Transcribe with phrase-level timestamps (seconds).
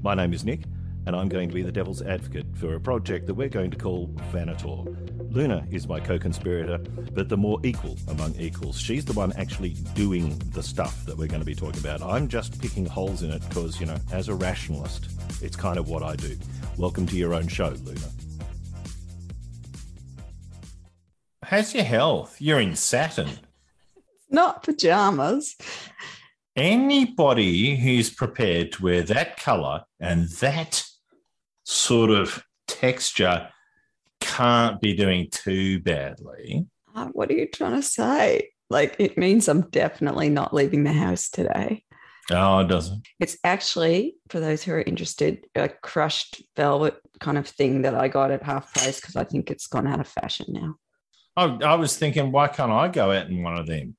[0.00, 0.60] My name is Nick,
[1.06, 3.76] and I'm going to be the devil's advocate for a project that we're going to
[3.76, 4.86] call Vanator.
[5.34, 6.78] Luna is my co conspirator,
[7.12, 8.78] but the more equal among equals.
[8.78, 12.00] She's the one actually doing the stuff that we're going to be talking about.
[12.00, 15.10] I'm just picking holes in it because, you know, as a rationalist,
[15.42, 16.38] it's kind of what I do.
[16.76, 18.08] Welcome to your own show, Luna.
[21.42, 22.40] How's your health?
[22.40, 23.30] You're in Saturn.
[24.30, 25.56] Not pajamas.
[26.58, 30.84] Anybody who's prepared to wear that color and that
[31.62, 33.48] sort of texture
[34.20, 36.66] can't be doing too badly.
[36.92, 38.50] Uh, what are you trying to say?
[38.70, 41.84] Like, it means I'm definitely not leaving the house today.
[42.32, 43.06] Oh, it doesn't.
[43.20, 48.08] It's actually, for those who are interested, a crushed velvet kind of thing that I
[48.08, 50.74] got at half price because I think it's gone out of fashion now.
[51.36, 53.96] I, I was thinking, why can't I go out in one of them?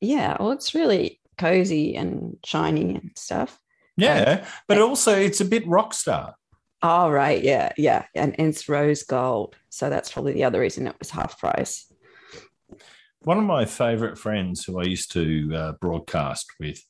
[0.00, 3.58] Yeah, well, it's really cozy and shiny and stuff.
[3.96, 6.34] Yeah, but also it's a bit rock star.
[6.82, 7.42] Oh, right.
[7.42, 7.72] Yeah.
[7.76, 8.04] Yeah.
[8.14, 9.54] And, and it's rose gold.
[9.68, 11.92] So that's probably the other reason it was half price.
[13.22, 16.82] One of my favorite friends who I used to uh, broadcast with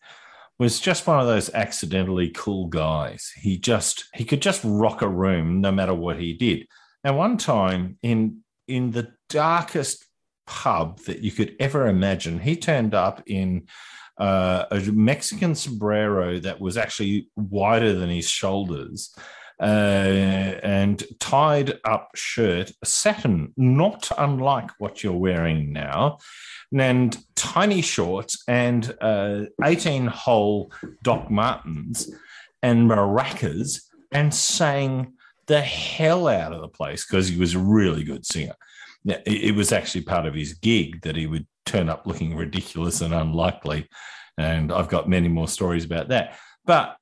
[0.60, 3.32] was just one of those accidentally cool guys.
[3.34, 6.68] He just he could just rock a room no matter what he did.
[7.02, 10.06] And one time in in the darkest
[10.46, 13.66] pub that you could ever imagine, he turned up in
[14.20, 19.14] uh, a Mexican sombrero that was actually wider than his shoulders
[19.60, 19.64] uh,
[20.62, 26.18] and tied up shirt, satin, not unlike what you're wearing now,
[26.78, 30.70] and tiny shorts and uh, 18 hole
[31.02, 32.10] Doc Martens
[32.62, 35.14] and maracas and sang
[35.46, 38.54] the hell out of the place because he was a really good singer.
[39.04, 43.14] It was actually part of his gig that he would turn up looking ridiculous and
[43.14, 43.88] unlikely.
[44.36, 46.36] And I've got many more stories about that.
[46.64, 46.96] But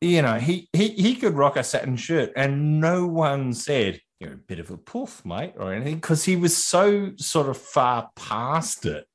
[0.00, 4.32] you know, he he he could rock a satin shirt, and no one said you're
[4.32, 8.10] a bit of a poof, mate, or anything, because he was so sort of far
[8.16, 9.06] past it.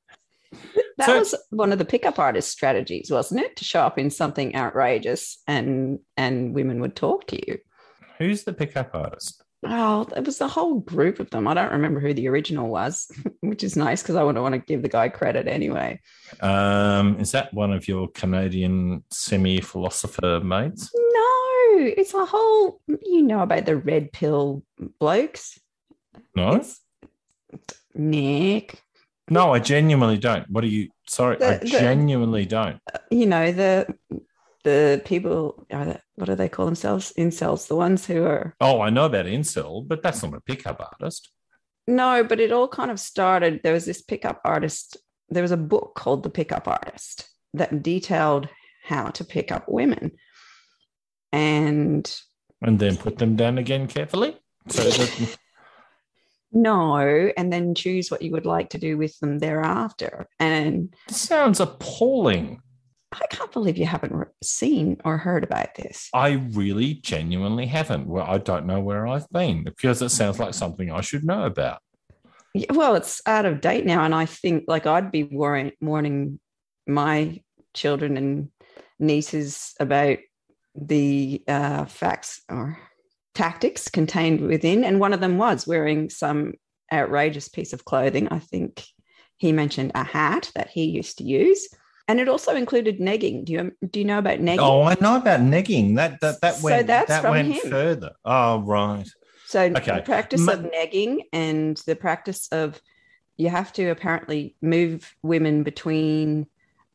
[0.96, 3.56] That so, was one of the pickup artist strategies, wasn't it?
[3.56, 7.58] To show up in something outrageous, and and women would talk to you.
[8.18, 9.44] Who's the pickup artist?
[9.64, 11.48] Oh, it was the whole group of them.
[11.48, 13.10] I don't remember who the original was,
[13.40, 16.00] which is nice because I wouldn't want to give the guy credit anyway.
[16.40, 20.90] Um, is that one of your Canadian semi philosopher mates?
[20.94, 24.62] No, it's a whole, you know, about the red pill
[25.00, 25.58] blokes.
[26.36, 26.80] No, it's,
[27.94, 28.80] Nick.
[29.28, 30.48] No, I genuinely don't.
[30.48, 30.88] What are you?
[31.08, 32.80] Sorry, the, I genuinely the, don't.
[33.10, 33.92] You know the
[34.64, 35.66] the people
[36.18, 37.12] what do they call themselves?
[37.16, 40.80] Incels the ones who are oh i know about incel but that's not a pickup
[40.80, 41.30] artist.
[41.86, 44.96] No but it all kind of started there was this pickup artist
[45.28, 48.48] there was a book called the pickup artist that detailed
[48.82, 50.12] how to pick up women.
[51.32, 52.10] And
[52.62, 54.36] and then put them down again carefully?
[54.68, 55.38] So that
[56.52, 60.28] no and then choose what you would like to do with them thereafter.
[60.40, 62.62] And sounds appalling
[63.12, 66.10] I can't believe you haven't seen or heard about this.
[66.12, 68.06] I really genuinely haven't.
[68.06, 71.44] Well, I don't know where I've been because it sounds like something I should know
[71.44, 71.80] about.
[72.54, 74.04] Yeah, well, it's out of date now.
[74.04, 76.38] And I think like I'd be warning, warning
[76.86, 77.40] my
[77.72, 78.50] children and
[78.98, 80.18] nieces about
[80.74, 82.78] the uh, facts or
[83.34, 84.84] tactics contained within.
[84.84, 86.54] And one of them was wearing some
[86.92, 88.28] outrageous piece of clothing.
[88.28, 88.84] I think
[89.38, 91.68] he mentioned a hat that he used to use
[92.08, 93.44] and it also included negging.
[93.44, 94.58] Do you do you know about negging?
[94.60, 95.96] Oh, I know about negging.
[95.96, 97.70] That that that went so that's that went him.
[97.70, 98.12] further.
[98.24, 99.08] Oh, right.
[99.46, 99.96] So okay.
[99.96, 102.80] the practice Ma- of negging and the practice of
[103.36, 106.46] you have to apparently move women between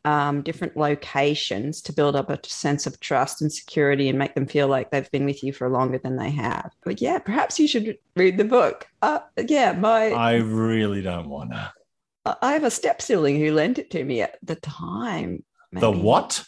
[0.05, 4.45] um, different locations to build up a sense of trust and security and make them
[4.45, 6.71] feel like they've been with you for longer than they have.
[6.83, 8.87] But yeah, perhaps you should read the book.
[9.01, 11.71] Uh, yeah, my I really don't want to.
[12.25, 15.43] I have a step sibling who lent it to me at the time.
[15.71, 15.81] Maybe.
[15.81, 16.43] The what?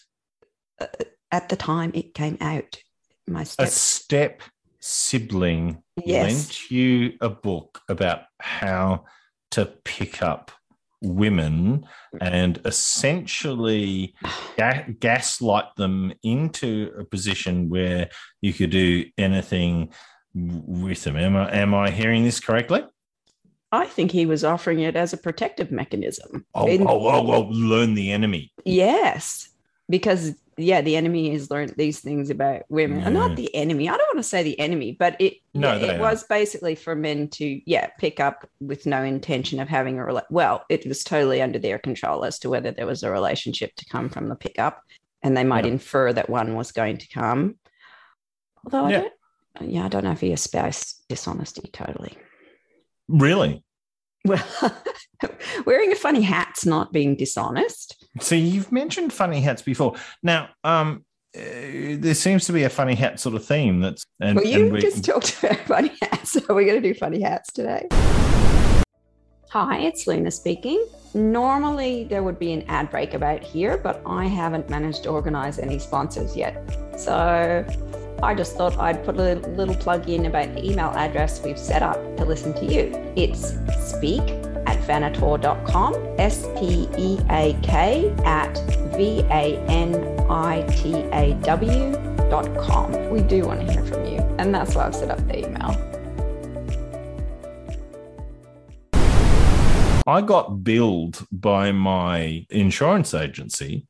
[0.80, 0.88] Uh,
[1.32, 2.78] at the time it came out.
[3.28, 4.42] My step, a step
[4.80, 6.24] sibling yes.
[6.24, 9.06] lent you a book about how
[9.52, 10.52] to pick up
[11.02, 11.86] women
[12.22, 14.14] and essentially
[14.58, 18.10] ga- gaslight them into a position where
[18.42, 19.92] you could do anything
[20.34, 21.18] with them.
[21.18, 22.84] Am I, am I hearing this correctly?
[23.76, 26.46] I think he was offering it as a protective mechanism.
[26.54, 28.52] Oh, In, oh, oh, oh, learn the enemy.
[28.64, 29.50] Yes,
[29.90, 33.00] because yeah, the enemy has learned these things about women.
[33.00, 33.10] Uh, yeah.
[33.10, 33.90] Not the enemy.
[33.90, 36.02] I don't want to say the enemy, but it no, yeah, it are.
[36.02, 40.24] was basically for men to yeah pick up with no intention of having a rela-
[40.30, 43.86] well, it was totally under their control as to whether there was a relationship to
[43.86, 44.82] come from the pickup,
[45.22, 45.72] and they might yeah.
[45.72, 47.56] infer that one was going to come.
[48.64, 48.86] Although.
[48.86, 49.14] I don't,
[49.62, 52.18] uh, yeah, I don't know if he espoused dishonesty totally.
[53.08, 53.64] Really?
[54.26, 54.44] Well,
[55.66, 58.06] wearing a funny hat's not being dishonest.
[58.20, 59.96] So you've mentioned funny hats before.
[60.24, 61.06] Now, um,
[61.36, 61.42] uh,
[62.00, 64.74] there seems to be a funny hat sort of theme that's and, Well, you and
[64.74, 67.88] we- just talked about funny hats, so we're going to do funny hats today.
[69.52, 70.86] Hi, it's Luna speaking.
[71.14, 75.60] Normally, there would be an ad break about here, but I haven't managed to organize
[75.60, 76.58] any sponsors yet.
[76.98, 77.66] So
[78.24, 81.84] I just thought I'd put a little plug in about the email address we've set
[81.84, 82.92] up to listen to you.
[83.16, 84.22] It's speak
[84.66, 88.58] at vanator.com, S P E A K at
[88.96, 89.96] V A N
[90.30, 93.10] I T A W.com.
[93.10, 95.76] We do want to hear from you, and that's why I've set up the email.
[100.08, 103.88] I got billed by my insurance agency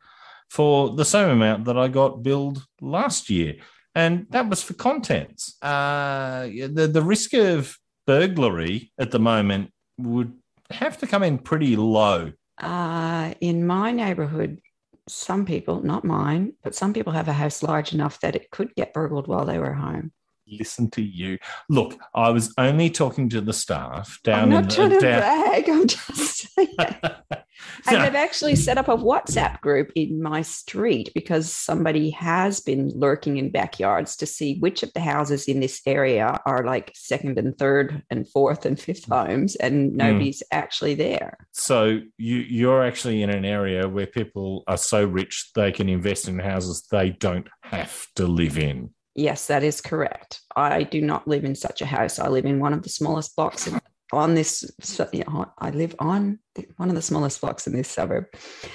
[0.50, 3.56] for the same amount that I got billed last year.
[3.96, 5.56] And that was for contents.
[5.62, 10.34] Uh, the, the risk of burglary at the moment would
[10.70, 12.34] have to come in pretty low.
[12.62, 14.60] Uh, in my neighborhood,
[15.08, 18.74] some people, not mine, but some people have a house large enough that it could
[18.76, 20.12] get burgled while they were home.
[20.48, 21.38] Listen to you.
[21.70, 25.20] Look, I was only talking to the staff down I'm not in trying to down-
[25.20, 25.70] brag.
[25.70, 26.76] I'm just saying.
[27.88, 32.92] And they've actually set up a WhatsApp group in my street because somebody has been
[32.96, 37.38] lurking in backyards to see which of the houses in this area are like second
[37.38, 39.28] and third and fourth and fifth mm.
[39.28, 39.96] homes, and mm.
[39.96, 41.38] nobody's actually there.
[41.52, 46.28] So you you're actually in an area where people are so rich they can invest
[46.28, 48.92] in houses they don't have to live in.
[49.16, 50.42] Yes, that is correct.
[50.58, 52.20] I do not live in such a house.
[52.20, 53.80] I live in one of the smallest blocks in,
[54.12, 54.70] on this.
[54.82, 55.24] So, yeah,
[55.58, 56.40] I live on
[56.78, 58.26] one of the smallest blocks in this suburb.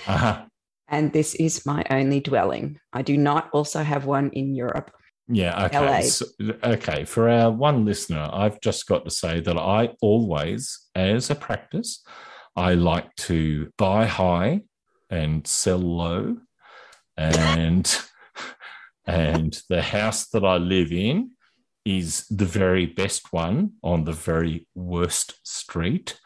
[0.07, 0.45] Uh-huh.
[0.89, 2.79] And this is my only dwelling.
[2.93, 4.91] I do not also have one in Europe.
[5.29, 5.67] Yeah.
[5.67, 6.03] Okay.
[6.03, 6.27] So-
[6.65, 7.05] okay.
[7.05, 12.03] For our one listener, I've just got to say that I always, as a practice,
[12.57, 14.63] I like to buy high
[15.09, 16.39] and sell low,
[17.17, 18.01] and
[19.07, 21.31] and the house that I live in
[21.85, 26.19] is the very best one on the very worst street.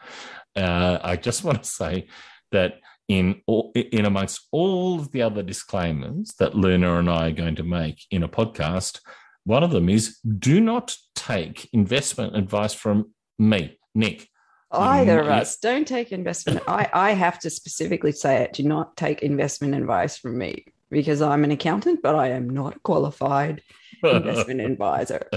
[0.55, 2.07] Uh, I just want to say
[2.51, 2.75] that
[3.07, 7.55] in all, in amongst all of the other disclaimers that Luna and I are going
[7.55, 8.99] to make in a podcast,
[9.43, 14.27] one of them is do not take investment advice from me, Nick.
[14.71, 16.61] Either of us don't take investment.
[16.67, 18.53] I, I have to specifically say it.
[18.53, 20.65] Do not take investment advice from me
[20.95, 23.61] because I'm an accountant, but I am not a qualified
[24.01, 25.29] investment advisor.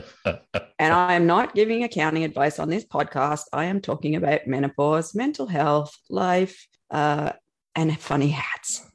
[0.79, 3.47] And I am not giving accounting advice on this podcast.
[3.53, 7.33] I am talking about menopause, mental health, life, uh,
[7.75, 8.87] and funny hats.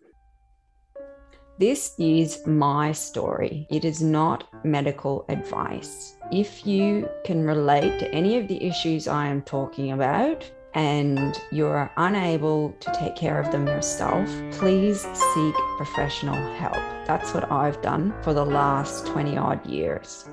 [1.60, 3.68] This is my story.
[3.69, 6.15] It is not medical advice.
[6.31, 11.91] If you can relate to any of the issues I am talking about and you're
[11.97, 16.73] unable to take care of them yourself, please seek professional help.
[17.05, 20.27] That's what I've done for the last 20 odd years.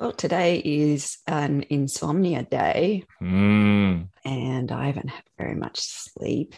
[0.00, 6.54] Well, today is an insomnia day Mm, and I haven't had very much sleep.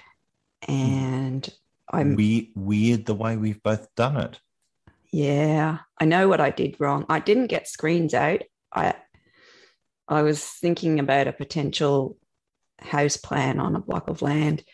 [0.67, 1.49] And
[1.91, 4.41] I'm, we, weird the way we've both done it.
[5.13, 7.07] yeah, I know what I did wrong.
[7.09, 8.43] I didn't get screens out.
[8.75, 8.95] I,
[10.09, 12.17] I was thinking about a potential
[12.81, 14.65] house plan on a block of land,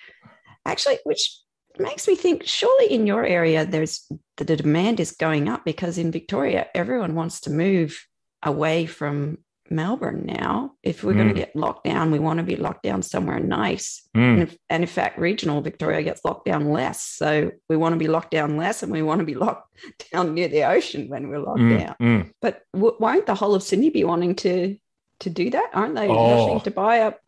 [0.64, 1.38] actually, which
[1.78, 6.12] makes me think surely in your area, there's the, demand is going up because in
[6.12, 8.06] Victoria, everyone wants to move
[8.42, 9.38] away from
[9.70, 10.72] Melbourne now.
[10.82, 11.34] If we're going Mm.
[11.34, 14.06] to get locked down, we want to be locked down somewhere nice.
[14.14, 17.02] Mm, And, if, and in fact, regional Victoria gets locked down less.
[17.02, 19.74] So we want to be locked down less and we want to be locked
[20.12, 21.96] down near the ocean when we're locked mm, down.
[22.00, 22.30] mm.
[22.42, 24.76] But w- won't the whole of Sydney be wanting to
[25.20, 25.70] to do that?
[25.74, 26.44] Aren't they Oh.
[26.46, 27.20] rushing to buy up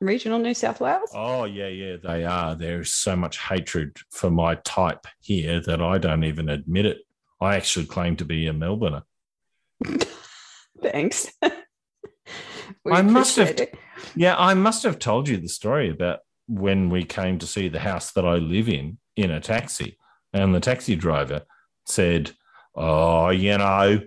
[0.00, 1.10] regional New South Wales?
[1.14, 2.54] Oh, yeah, yeah, they are.
[2.54, 6.98] There's so much hatred for my type here that I don't even admit it.
[7.40, 9.02] I actually claim to be a Melbourner.
[10.82, 11.32] Thanks.
[12.90, 13.74] I must have- it.
[14.16, 17.80] Yeah, I must have told you the story about when we came to see the
[17.80, 19.98] house that I live in in a taxi.
[20.32, 21.42] And the taxi driver
[21.86, 22.32] said,
[22.74, 24.00] Oh, you know,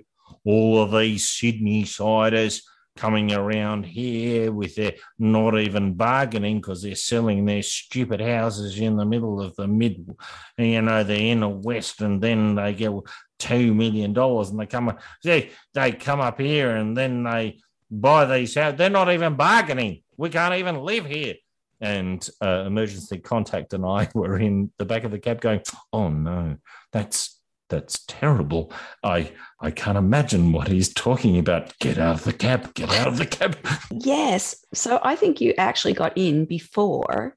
[0.45, 2.61] all of these Sydney siders
[2.97, 8.97] coming around here with their not even bargaining because they're selling their stupid houses in
[8.97, 10.17] the middle of the middle,
[10.57, 12.91] you know, the inner west, and then they get
[13.39, 17.59] two million dollars and they come up, they, they come up here and then they
[17.89, 18.77] buy these houses.
[18.77, 20.03] They're not even bargaining.
[20.17, 21.35] We can't even live here.
[21.79, 25.61] And uh, emergency contact and I were in the back of the cab going,
[25.93, 26.57] "Oh no,
[26.91, 27.36] that's
[27.69, 28.71] that's terrible.
[29.03, 31.77] I I can't imagine what he's talking about.
[31.79, 32.73] Get out of the cab.
[32.73, 33.57] Get out of the cab.
[33.91, 34.55] Yes.
[34.73, 37.35] So I think you actually got in before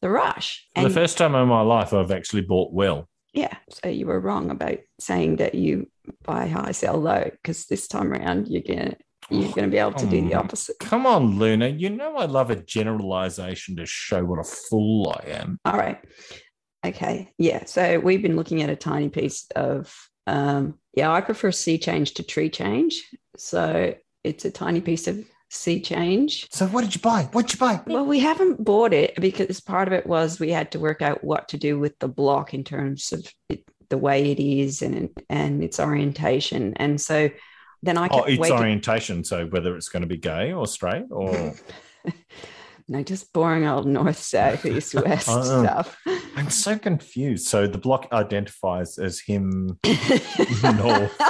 [0.00, 0.66] the rush.
[0.74, 3.08] For the first time in my life, I've actually bought well.
[3.34, 3.56] yeah.
[3.70, 5.88] So you were wrong about saying that you
[6.24, 8.96] buy high, sell low, because this time around you're gonna
[9.30, 10.76] you're gonna be able to do the opposite.
[10.80, 11.68] Come on, Luna.
[11.68, 15.58] You know I love a generalization to show what a fool I am.
[15.64, 15.98] All right.
[16.84, 17.32] Okay.
[17.38, 17.64] Yeah.
[17.66, 19.94] So we've been looking at a tiny piece of,
[20.26, 23.02] um, yeah, I prefer sea change to tree change.
[23.36, 26.48] So it's a tiny piece of sea change.
[26.50, 27.28] So what did you buy?
[27.32, 27.80] What did you buy?
[27.86, 31.22] Well, we haven't bought it because part of it was we had to work out
[31.22, 35.10] what to do with the block in terms of it, the way it is and
[35.28, 36.72] and its orientation.
[36.76, 37.28] And so
[37.82, 39.24] then I Oh, kept its waking, orientation.
[39.24, 41.52] So whether it's going to be gay or straight or
[42.88, 45.62] no, just boring old north, south, east, west Oh.
[45.62, 45.96] stuff.
[46.36, 47.46] I'm so confused.
[47.46, 51.20] So the block identifies as him north.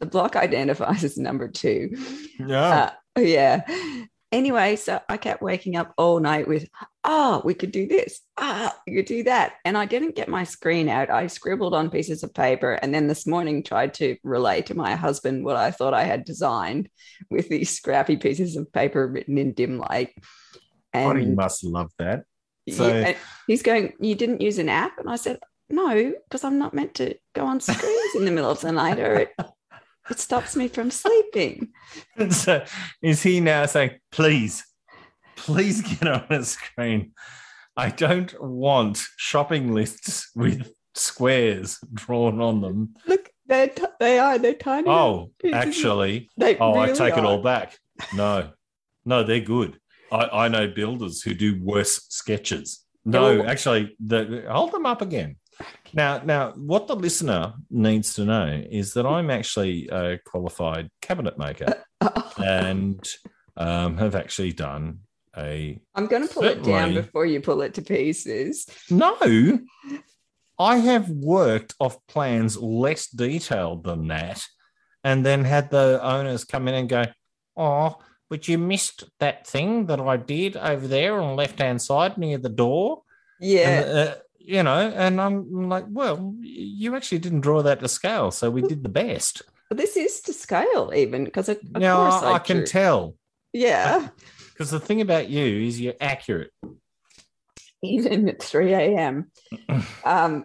[0.00, 1.90] the block identifies as number two.
[2.38, 2.92] Yeah.
[3.16, 3.60] Uh, yeah.
[4.32, 6.68] Anyway, so I kept waking up all night with,
[7.02, 8.20] oh, we could do this.
[8.36, 9.54] Ah, we could do that.
[9.64, 11.10] And I didn't get my screen out.
[11.10, 14.94] I scribbled on pieces of paper and then this morning tried to relay to my
[14.94, 16.88] husband what I thought I had designed
[17.28, 20.10] with these scrappy pieces of paper written in dim light.
[20.94, 22.24] God, he And must love that.
[22.70, 23.16] So- and
[23.48, 24.96] he's going, You didn't use an app?
[24.98, 28.50] And I said, No, because I'm not meant to go on screens in the middle
[28.50, 29.34] of the night or it,
[30.10, 31.68] it stops me from sleeping.
[32.30, 32.64] so
[33.02, 34.64] is he now saying, please,
[35.36, 37.12] please get on a screen?
[37.76, 42.94] I don't want shopping lists with squares drawn on them.
[43.06, 44.88] Look, they're t- they are, they're tiny.
[44.88, 47.78] Oh, actually, They oh, I really take it all back.
[48.14, 48.50] No,
[49.04, 49.78] no, they're good.
[50.12, 52.84] I, I know builders who do worse sketches.
[53.04, 55.36] No, Well- actually, the, hold them up again.
[55.92, 61.38] Now, now, what the listener needs to know is that I'm actually a qualified cabinet
[61.38, 61.82] maker
[62.38, 63.06] and
[63.56, 65.00] um, have actually done
[65.36, 68.66] a I'm going to pull it down before you pull it to pieces.
[68.90, 69.60] no.
[70.58, 74.44] I have worked off plans less detailed than that,
[75.02, 77.04] and then had the owners come in and go,
[77.56, 77.96] "Oh,
[78.28, 82.18] but you missed that thing that I did over there on the left hand side
[82.18, 83.02] near the door."
[83.40, 83.68] Yeah.
[83.68, 84.14] And, uh,
[84.50, 88.62] you know, and I'm like, "Well, you actually didn't draw that to scale, so we
[88.62, 92.34] did the best." But this is to scale, even because of now course I, I,
[92.34, 93.14] I can tell
[93.52, 94.08] Yeah.
[94.52, 96.50] because the thing about you is you're accurate.
[97.82, 99.30] Even at 3 a.m.
[100.04, 100.44] um,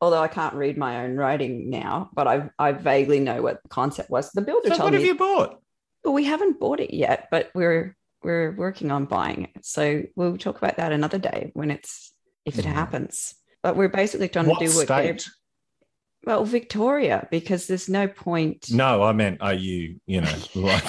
[0.00, 3.68] although I can't read my own writing now, but I, I vaguely know what the
[3.68, 4.30] concept was.
[4.30, 5.60] The builder So told what have me you bought?
[6.04, 9.66] Well, we haven't bought it yet, but we're we're working on buying it.
[9.66, 12.12] So we'll talk about that another day when it's
[12.44, 12.72] if it Mhm.
[12.72, 13.34] happens.
[13.62, 15.28] But we're basically trying What to do what state?
[16.24, 18.66] well, Victoria, because there's no point.
[18.70, 20.84] No, I meant, are you, you know, like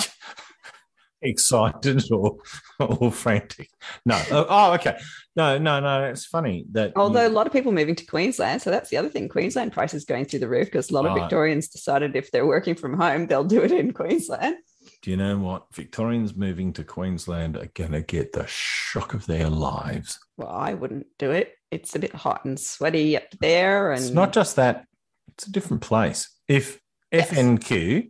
[1.22, 2.38] excited or
[2.80, 3.70] or frantic?
[4.06, 4.22] No.
[4.32, 4.98] Oh, oh, okay.
[5.36, 6.06] No, no, no.
[6.06, 6.94] It's funny that.
[6.96, 9.30] Although a lot of people moving to Queensland, so that's the other thing.
[9.30, 11.22] Queensland prices going through the roof because a lot of Right.
[11.22, 14.58] Victorians decided if they're working from home, they'll do it in Queensland.
[15.04, 15.66] Do you know what?
[15.74, 20.18] Victorians moving to Queensland are going to get the shock of their lives.
[20.38, 21.54] Well, I wouldn't do it.
[21.70, 24.86] It's a bit hot and sweaty up there, and It's not just that;
[25.28, 26.30] it's a different place.
[26.48, 26.80] If.
[27.14, 28.10] FNQ,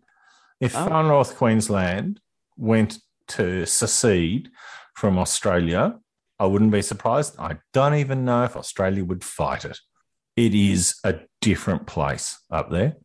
[0.62, 0.88] if Oh.
[0.88, 2.22] Far North Queensland
[2.56, 4.50] went to secede
[4.96, 6.00] from Australia,
[6.40, 7.36] I wouldn't be surprised.
[7.38, 9.78] I don't even know if Australia would fight it.
[10.38, 12.96] It is a different place up there.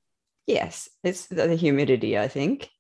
[0.47, 2.17] yes, it's the humidity.
[2.17, 2.71] I think.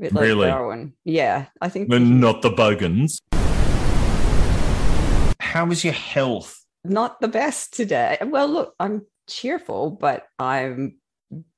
[0.00, 0.46] A bit like Really?
[0.48, 0.94] Darwin.
[1.04, 1.90] Yeah, I think.
[1.90, 3.20] But the- not the bogans.
[5.40, 6.56] How was your health?
[6.82, 8.16] not the best today.
[8.24, 10.96] Well, look, I'm cheerful, but I'm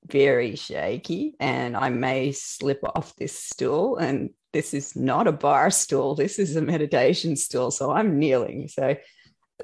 [0.04, 3.98] very shaky and I may slip off this stool.
[3.98, 7.70] And this is not a bar stool, this is a meditation stool.
[7.70, 8.66] So I'm kneeling.
[8.66, 8.96] So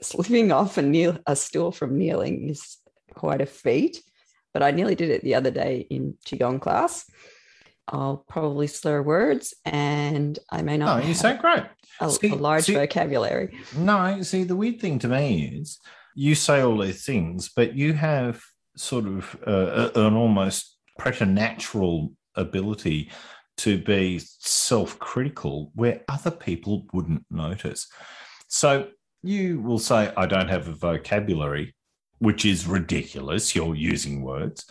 [0.01, 2.77] slipping off a, kneel, a stool from kneeling is
[3.15, 4.01] quite a feat.
[4.55, 7.05] But I nearly did it the other day in Qigong class.
[7.91, 11.63] I'll probably slur words and I may No, not you have sound great.
[12.01, 13.57] a, See- a large see- vocabulary.
[13.77, 15.79] No, see, the weird thing to me is
[16.15, 18.43] you say all these things, but you have
[18.77, 23.11] sort of uh, a- an almost preternatural ability
[23.59, 27.89] to be self critical where other people wouldn't notice.
[28.49, 28.89] So
[29.23, 31.75] you will say, I don't have a vocabulary,
[32.19, 33.55] which is ridiculous.
[33.57, 34.65] You're using words.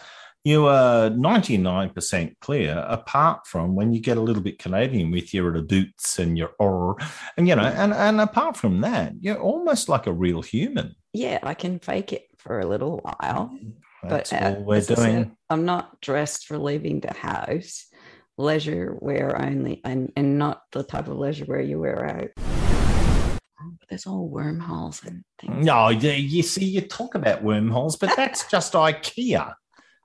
[0.48, 5.52] You are 99% clear, apart from when you get a little bit Canadian with your
[5.62, 6.96] boots and your or,
[7.36, 10.96] and you know, and, and apart from that, you're almost like a real human.
[11.12, 13.54] Yeah, I can fake it for a little while.
[14.04, 15.38] That's but uh, all we're I said, doing.
[15.50, 17.86] I'm not dressed for leaving the house.
[18.38, 22.30] Leisure wear only, and, and not the type of leisure wear you wear out.
[22.38, 25.66] But there's all wormholes and things.
[25.66, 29.54] No, you see, you talk about wormholes, but that's just IKEA.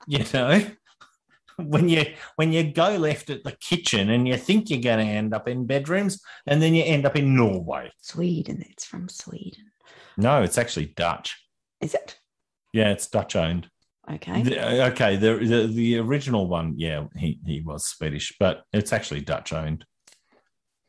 [0.07, 0.67] You know,
[1.57, 5.13] when you when you go left at the kitchen and you think you're going to
[5.13, 7.91] end up in bedrooms, and then you end up in Norway.
[8.01, 8.65] Sweden.
[8.69, 9.71] It's from Sweden.
[10.17, 11.37] No, it's actually Dutch.
[11.81, 12.19] Is it?
[12.73, 13.69] Yeah, it's Dutch owned.
[14.11, 14.43] Okay.
[14.43, 19.21] The- okay, the, the the original one, yeah, he he was Swedish, but it's actually
[19.21, 19.85] Dutch owned.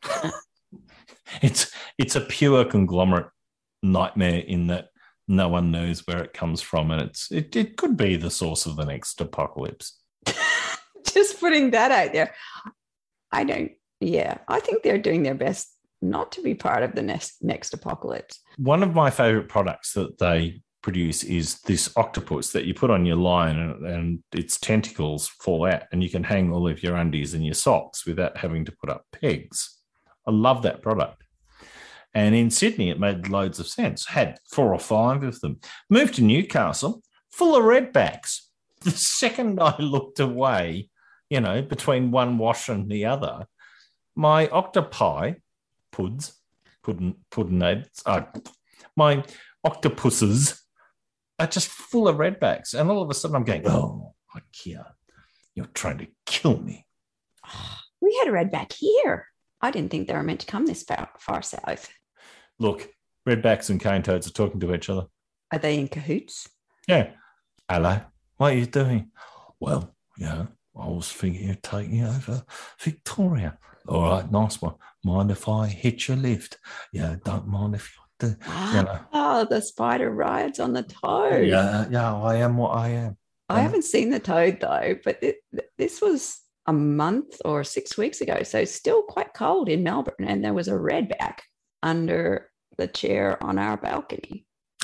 [1.42, 3.28] it's it's a pure conglomerate
[3.82, 4.88] nightmare in that
[5.28, 8.66] no one knows where it comes from, and it's it, it could be the source
[8.66, 10.00] of the next apocalypse.
[11.06, 12.34] Just putting that out there.
[13.32, 13.72] I don't.
[14.00, 17.74] Yeah, I think they're doing their best not to be part of the next next
[17.74, 18.40] apocalypse.
[18.58, 23.06] One of my favorite products that they produce is this octopus that you put on
[23.06, 26.98] your line and, and its tentacles fall out and you can hang all of your
[26.98, 29.80] undies and your socks without having to put up pegs.
[30.28, 31.23] I love that product.
[32.14, 34.08] And in Sydney, it made loads of sense.
[34.08, 35.60] Had four or five of them.
[35.90, 37.02] Moved to Newcastle,
[37.32, 38.42] full of redbacks.
[38.84, 40.90] The second I looked away,
[41.30, 43.48] you know, between one wash and the other,
[44.14, 45.36] my octopi,
[45.90, 46.38] puds,
[46.84, 48.24] puddin, puddinades, uh,
[48.98, 49.24] my
[49.64, 50.62] octopuses
[51.40, 52.74] are just full of redbacks.
[52.74, 54.86] And all of a sudden I'm going, oh, IKEA,
[55.56, 56.86] you're trying to kill me.
[58.02, 59.28] We had a redback here.
[59.62, 61.90] I didn't think they were meant to come this far, far south.
[62.60, 62.90] Look,
[63.28, 65.08] redbacks and cane toads are talking to each other.
[65.52, 66.50] Are they in cahoots?
[66.88, 67.12] Yeah.
[67.70, 68.02] Hello.
[68.38, 69.12] What are you doing?
[69.60, 72.44] Well, yeah, I was thinking of taking over
[72.80, 73.58] Victoria.
[73.88, 74.76] All right, nice one.
[75.04, 76.58] Mind if I hit your lift?
[76.92, 78.36] Yeah, don't mind if you do.
[78.76, 79.00] You know.
[79.14, 81.48] Oh, the spider rides on the toad.
[81.48, 83.18] Yeah, yeah, I am what I am.
[83.50, 85.38] I haven't seen the toad though, but it,
[85.78, 90.44] this was a month or six weeks ago, so still quite cold in Melbourne, and
[90.44, 91.40] there was a redback
[91.84, 94.46] under the chair on our balcony.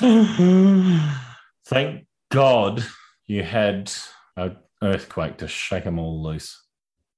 [1.66, 2.84] Thank God
[3.26, 3.92] you had
[4.36, 6.60] an earthquake to shake them all loose.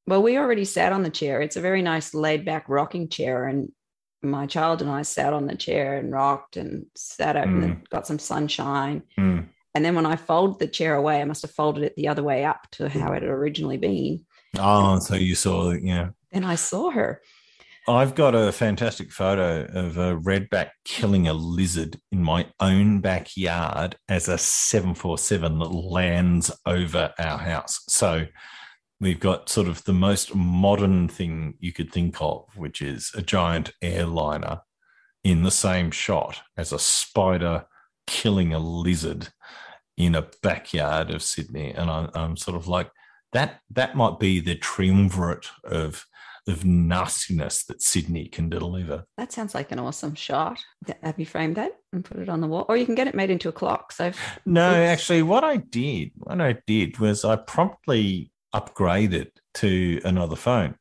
[0.07, 1.41] Well, we already sat on the chair.
[1.41, 3.71] It's a very nice laid back rocking chair, and
[4.23, 8.07] my child and I sat on the chair and rocked and sat out and got
[8.07, 9.03] some sunshine.
[9.19, 9.47] Mm.
[9.75, 12.23] And then when I folded the chair away, I must have folded it the other
[12.23, 14.25] way up to how it had originally been.
[14.59, 16.11] Oh, so you saw, yeah.
[16.31, 17.23] Then I saw her.
[17.89, 23.97] I've got a fantastic photo of a redback killing a lizard in my own backyard
[24.09, 27.81] as a 747 that lands over our house.
[27.89, 28.27] So
[29.01, 33.23] we've got sort of the most modern thing you could think of, which is a
[33.23, 34.61] giant airliner
[35.25, 37.65] in the same shot as a spider
[38.07, 39.31] killing a lizard
[39.97, 41.73] in a backyard of Sydney.
[41.73, 42.91] And I'm, I'm sort of like,
[43.33, 46.07] that that might be the triumvirate of
[46.49, 49.05] of nastiness that Sydney can deliver.
[49.17, 50.63] That sounds like an awesome shot.
[51.03, 52.67] Have you framed that and put it on the wall?
[52.69, 53.93] Or you can get it made into a clock.
[53.93, 54.13] So
[54.45, 54.89] No, Oops.
[54.91, 60.75] actually, what I did, what I did was I promptly upgraded to another phone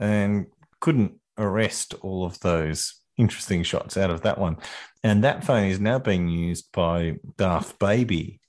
[0.00, 0.46] and
[0.80, 4.56] couldn't arrest all of those interesting shots out of that one.
[5.02, 8.40] And that phone is now being used by Darth Baby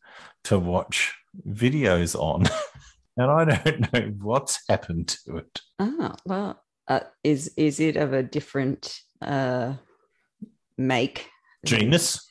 [0.46, 1.16] to watch
[1.48, 2.46] videos on.
[3.18, 5.62] and I don't know what's happened to it.
[5.80, 9.74] Ah, well, uh, is is it of a different uh,
[10.78, 11.30] make?
[11.66, 12.24] Genus?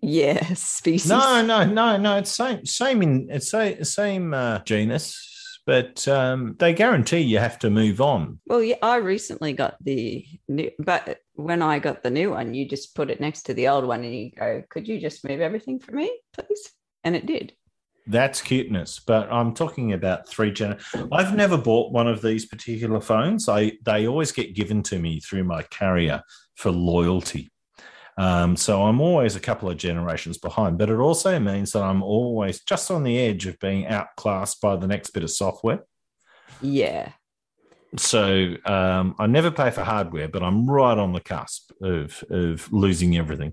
[0.00, 1.10] Yeah, species.
[1.10, 2.18] No, no, no, no.
[2.18, 7.58] It's same, same in it's sa- same uh, genus, but um, they guarantee you have
[7.60, 8.38] to move on.
[8.46, 12.68] Well, yeah, I recently got the new, but when I got the new one, you
[12.68, 15.40] just put it next to the old one and you go, could you just move
[15.40, 16.70] everything for me, please?
[17.04, 17.52] And it did.
[18.08, 20.78] That's cuteness, but I'm talking about three gen.
[21.10, 23.48] I've never bought one of these particular phones.
[23.48, 26.22] I they always get given to me through my carrier
[26.54, 27.50] for loyalty.
[28.16, 32.02] Um, so I'm always a couple of generations behind, but it also means that I'm
[32.02, 35.80] always just on the edge of being outclassed by the next bit of software.
[36.62, 37.12] Yeah.
[37.96, 42.72] So um, I never pay for hardware, but I'm right on the cusp of of
[42.72, 43.52] losing everything.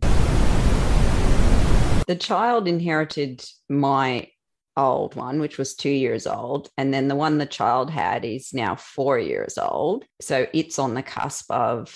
[2.07, 4.27] The child inherited my
[4.75, 6.69] old one, which was two years old.
[6.77, 10.05] And then the one the child had is now four years old.
[10.21, 11.95] So it's on the cusp of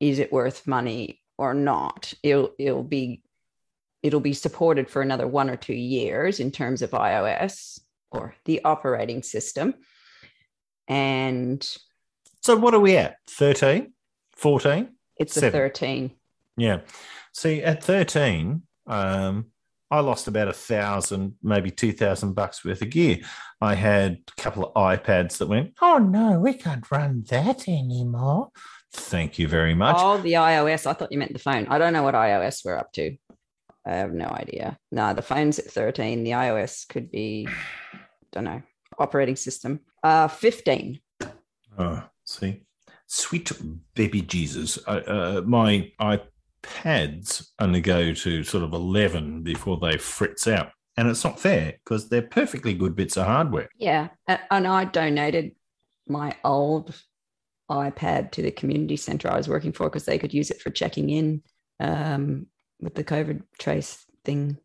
[0.00, 2.12] is it worth money or not?
[2.22, 3.22] It'll it'll be
[4.02, 8.62] it'll be supported for another one or two years in terms of iOS or the
[8.64, 9.74] operating system.
[10.86, 11.66] And
[12.42, 13.16] So what are we at?
[13.28, 13.92] 13,
[14.36, 14.88] 14?
[15.18, 16.12] it's a 13.
[16.56, 16.80] Yeah.
[17.32, 19.46] See, at 13, um,
[19.90, 23.18] I lost about a thousand, maybe two thousand bucks worth of gear.
[23.60, 28.50] I had a couple of iPads that went, oh no, we can't run that anymore.
[28.92, 29.96] Thank you very much.
[29.98, 30.86] Oh, the iOS.
[30.86, 31.66] I thought you meant the phone.
[31.68, 33.16] I don't know what iOS we're up to.
[33.86, 34.78] I have no idea.
[34.90, 36.24] No, the phone's at 13.
[36.24, 37.48] The iOS could be,
[38.32, 38.62] don't know,
[38.98, 39.80] operating system.
[40.02, 41.00] Uh, 15.
[41.78, 42.62] Oh, see,
[43.06, 43.52] sweet
[43.94, 44.78] baby Jesus.
[44.88, 45.92] I, uh, my
[46.66, 50.70] iPads only go to sort of 11 before they fritz out.
[50.96, 53.68] And it's not fair because they're perfectly good bits of hardware.
[53.76, 54.08] Yeah.
[54.26, 55.54] And I donated
[56.08, 56.98] my old
[57.70, 60.70] iPad to the community center I was working for because they could use it for
[60.70, 61.42] checking in
[61.80, 62.46] um,
[62.80, 64.56] with the COVID trace thing.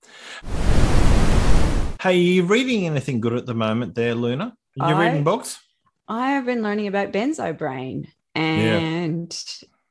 [2.02, 4.56] Hey, are you reading anything good at the moment there, Luna?
[4.80, 5.60] Are you I- reading books?
[6.08, 9.34] I have been learning about Benzo Brain and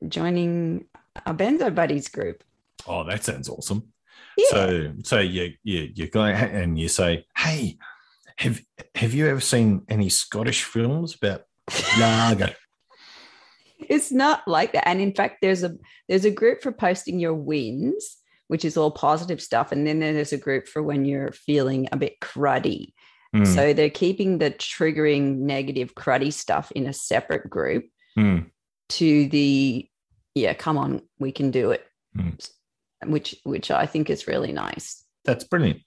[0.06, 0.84] joining
[1.26, 2.42] a Benzo Buddies group.
[2.86, 3.92] Oh, that sounds awesome.
[4.36, 4.46] Yeah.
[4.50, 7.78] So, so you you you go and you say, "Hey,
[8.36, 8.60] have
[8.94, 11.44] have you ever seen any Scottish films about
[11.98, 12.54] lager?"
[13.88, 15.74] it's not like that and in fact there's a
[16.06, 20.34] there's a group for posting your wins which is all positive stuff and then there's
[20.34, 22.92] a group for when you're feeling a bit cruddy
[23.32, 27.84] Hmm, so they're keeping the triggering negative cruddy stuff in a separate group
[28.16, 28.38] hmm.
[28.90, 29.88] to the
[30.34, 31.84] yeah come on we can do it
[32.16, 32.30] Hmm.
[33.06, 35.80] which which i think is really nice That's brilliant.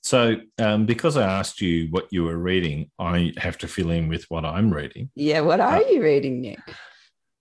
[0.00, 4.08] So, um, because I asked you what you were reading, I have to fill in
[4.08, 5.10] with what I'm reading.
[5.16, 6.60] yeah what are Uh, you reading nick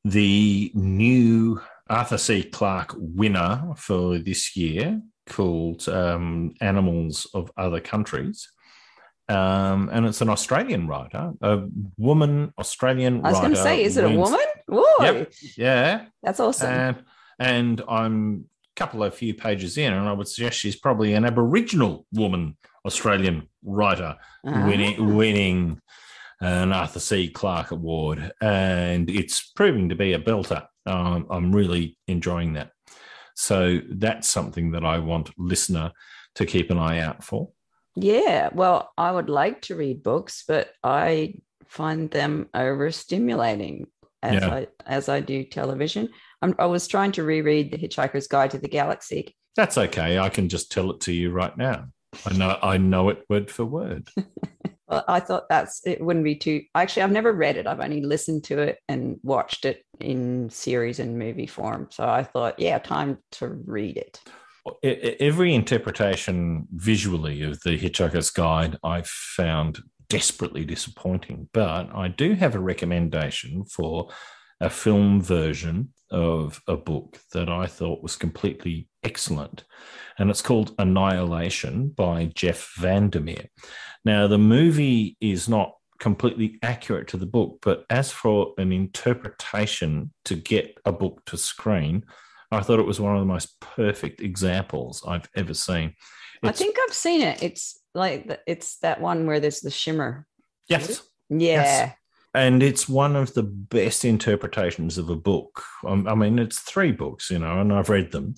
[0.03, 2.43] The new Arthur C.
[2.43, 8.49] Clarke winner for this year, called um, Animals of Other Countries.
[9.29, 11.63] Um, and it's an Australian writer, a
[11.97, 15.33] woman Australian i was going to say is it a woman Whoa, Yep.
[15.57, 16.05] Yeah.
[16.23, 17.03] that's awesome And,
[17.39, 21.25] and I'm a couple of few pages in, and I would suggest she's probably an
[21.25, 24.67] Aboriginal woman Australian writer Ah.
[24.67, 25.81] winning, winning
[26.41, 27.29] an Arthur C.
[27.29, 28.31] Clarke Award.
[28.41, 30.65] And it's proving to be a belter.
[30.85, 32.71] Um, I'm really enjoying that.
[33.35, 35.91] So that's something that I want listener
[36.35, 37.49] to keep an eye out for.
[37.95, 41.35] Yeah, well, I would like to read books, but I
[41.67, 43.85] find them overstimulating
[44.27, 44.53] as Yeah.
[44.53, 46.09] I as I do television.
[46.41, 49.35] I'm, I was trying to reread The Hitchhiker's Guide to the Galaxy.
[49.55, 50.19] That's okay.
[50.19, 51.85] I can just tell it to you right now.
[52.25, 54.07] I know I know it word for word.
[54.89, 56.63] Well, I thought that's it wouldn't be too.
[56.73, 57.67] Actually, I've never read it.
[57.67, 61.89] I've only listened to it and watched it in series and movie form.
[61.91, 64.21] So I thought, yeah, time to read it.
[65.19, 71.49] Every interpretation visually of the Hitchhiker's Guide I've found desperately disappointing.
[71.53, 74.09] But I do have a recommendation for
[74.59, 79.65] a film version of a book that I thought was completely excellent.
[80.17, 83.47] And it's called Annihilation by Jeff VanderMeer.
[84.05, 90.13] Now, the movie is not completely accurate to the book, but as for an interpretation
[90.25, 92.05] to get a book to screen,
[92.51, 95.93] I thought it was one of the most perfect examples I've ever seen.
[96.43, 97.41] I think I've seen it.
[97.43, 100.25] It's like it's that one where there's the shimmer.
[100.69, 101.91] yes, Yeah.
[102.33, 105.63] and it's one of the best interpretations of a book.
[105.85, 108.35] Um, I mean, it's three books, you know, and I've read them.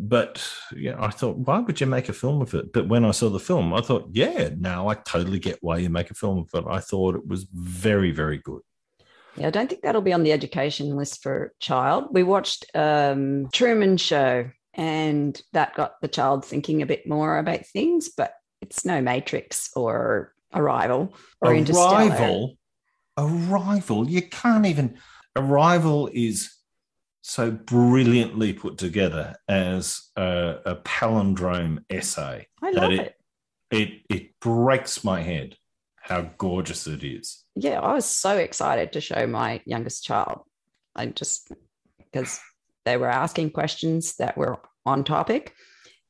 [0.00, 2.72] But yeah, I thought, why would you make a film of it?
[2.72, 5.90] But when I saw the film, I thought, yeah, now I totally get why you
[5.90, 6.64] make a film of it.
[6.68, 8.62] I thought it was very, very good.
[9.38, 12.08] Yeah, I don't think that'll be on the education list for child.
[12.10, 17.66] We watched um, Truman Show, and that got the child thinking a bit more about
[17.66, 18.08] things.
[18.08, 22.08] But it's no Matrix or Arrival or Interstellar.
[22.08, 22.56] Arrival,
[23.16, 24.08] Arrival.
[24.08, 24.98] You can't even.
[25.36, 26.52] Arrival is
[27.22, 32.46] so brilliantly put together as a, a palindrome essay.
[32.62, 33.14] I that love it- it.
[33.70, 35.54] It it breaks my head
[36.08, 37.44] how gorgeous it is.
[37.54, 40.40] Yeah, I was so excited to show my youngest child.
[40.96, 41.52] I just
[41.98, 42.40] because
[42.86, 45.54] they were asking questions that were on topic,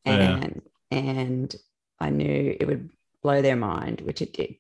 [0.07, 0.37] Yeah.
[0.37, 1.55] and and
[1.99, 2.91] I knew it would
[3.25, 4.55] blow their mind, which it did.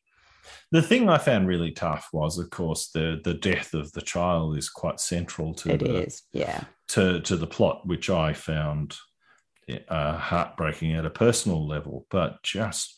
[0.73, 4.59] The thing I found really tough was, of course, the the death of the child
[4.59, 6.65] is quite central to It the, is, yeah.
[6.89, 8.97] to to the plot, which I found
[9.89, 12.07] uh, heartbreaking at a personal level.
[12.11, 12.98] But just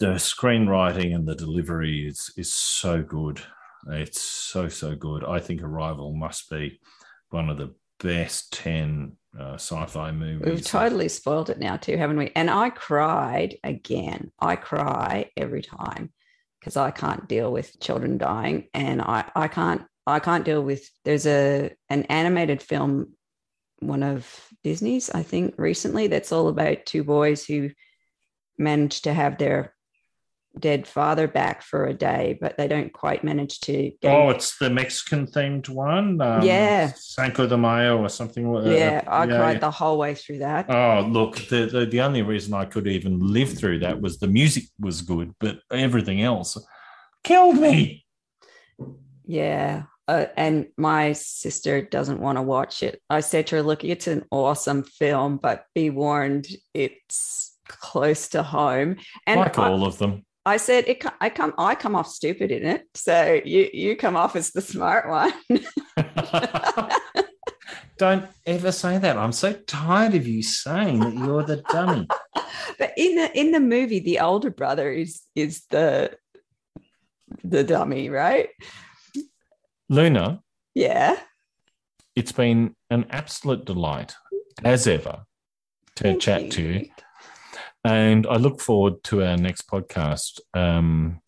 [0.00, 3.40] the screenwriting and the delivery is is so good.
[3.88, 5.24] It's so so good.
[5.24, 6.80] I think Arrival must be
[7.28, 10.44] one of the best ten uh, sci-fi movies.
[10.44, 12.32] We've totally spoiled it now too, haven't we?
[12.34, 14.32] And I cried again.
[14.40, 16.12] I cry every time
[16.58, 20.88] because I can't deal with children dying, and I I can't I can't deal with.
[21.04, 23.14] There's a an animated film
[23.80, 24.28] one of
[24.62, 26.06] Disney's, I think, recently.
[26.06, 27.70] That's all about two boys who
[28.58, 29.74] managed to have their
[30.58, 33.92] dead father back for a day, but they don't quite manage to.
[34.02, 36.20] Get Oh, it's the Mexican themed one.
[36.20, 36.92] Um, Yeah.
[36.96, 38.52] Cinco de Mayo or something.
[38.66, 39.58] yeah, I yeah, cried yeah.
[39.58, 40.68] the whole way through that.
[40.68, 44.26] Oh, look, the, the the only reason I could even live through that was the
[44.28, 46.58] music was good, but everything else
[47.22, 48.04] killed me.
[49.26, 49.84] Yeah.
[50.08, 53.00] Uh, and my sister doesn't want to watch it.
[53.08, 58.42] I said to her, look, it's an awesome film, but be warned, it's close to
[58.42, 58.96] home.
[59.26, 60.24] And like I, all of them.
[60.46, 62.86] I said, it, I come, I come off stupid in it.
[62.94, 65.32] So you, you come off as the smart one.
[67.98, 69.18] Don't ever say that.
[69.18, 72.08] I'm so tired of you saying that you're the dummy.
[72.78, 76.16] but in the, in the movie, the older brother is, is the,
[77.44, 78.48] the dummy, right?
[79.90, 80.40] Luna,
[80.74, 81.18] Yeah.
[82.16, 84.14] it's been an absolute delight,
[84.64, 85.26] as ever,
[85.96, 86.86] to Thank chat to you.
[87.84, 91.20] And I look forward to our next podcast um,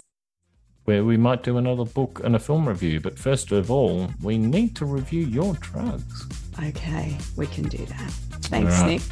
[0.85, 3.01] where we might do another book and a film review.
[3.01, 6.27] But first of all, we need to review your drugs.
[6.63, 7.17] Okay.
[7.37, 8.11] We can do that.
[8.51, 8.87] Thanks, right.
[8.87, 9.03] Nick.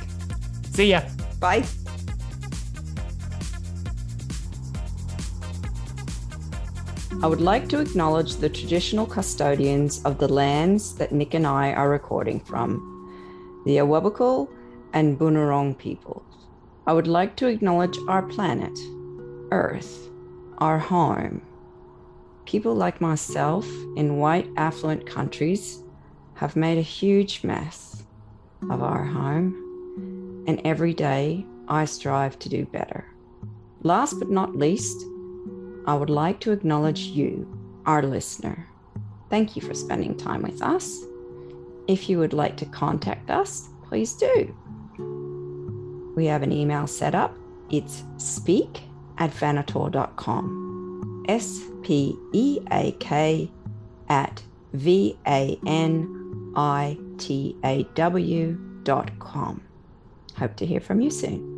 [0.72, 1.00] See ya.
[1.38, 1.64] Bye.
[7.22, 11.72] I would like to acknowledge the traditional custodians of the lands that Nick and I
[11.72, 14.48] are recording from, the Awabakal
[14.94, 16.39] and Bunurong peoples.
[16.87, 18.79] I would like to acknowledge our planet,
[19.51, 20.09] Earth,
[20.59, 21.43] our home.
[22.47, 23.66] People like myself
[23.97, 25.83] in white affluent countries
[26.35, 28.03] have made a huge mess
[28.71, 33.07] of our home and every day I strive to do better.
[33.83, 35.07] Last but not least,
[35.87, 37.47] I would like to acknowledge you,
[37.87, 38.66] our listener.
[39.29, 41.05] Thank you for spending time with us.
[41.87, 44.55] If you would like to contact us, please do.
[46.20, 47.35] We have an email set up.
[47.70, 48.83] It's speak
[49.16, 51.24] at vanator.com.
[51.26, 53.50] S P E A K
[54.11, 54.42] at
[54.74, 59.62] V A N I T A W dot com.
[60.37, 61.49] Hope to hear from you soon.